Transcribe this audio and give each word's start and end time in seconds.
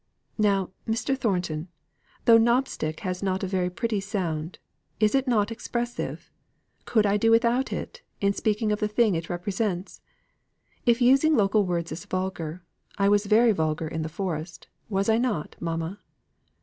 "Now, 0.39 0.71
Mr. 0.87 1.15
Thornton, 1.15 1.67
though 2.25 2.39
'knobstick' 2.39 3.01
has 3.01 3.21
not 3.21 3.43
a 3.43 3.47
very 3.47 3.69
pretty 3.69 3.99
sound, 3.99 4.57
is 4.99 5.13
it 5.13 5.27
not 5.27 5.51
expressive? 5.51 6.31
Could 6.85 7.05
I 7.05 7.17
do 7.17 7.29
without 7.29 7.71
it, 7.71 8.01
in 8.19 8.33
speaking 8.33 8.71
of 8.71 8.79
the 8.79 8.87
thing 8.87 9.13
it 9.13 9.29
represents? 9.29 10.01
If 10.87 11.03
using 11.03 11.35
local 11.35 11.67
words 11.67 11.91
is 11.91 12.05
vulgar, 12.05 12.63
I 12.97 13.09
was 13.09 13.27
very 13.27 13.51
vulgar 13.51 13.87
in 13.87 14.01
the 14.01 14.09
Forest, 14.09 14.65
was 14.89 15.07
I 15.07 15.19
not, 15.19 15.55
mamma?" 15.59 15.99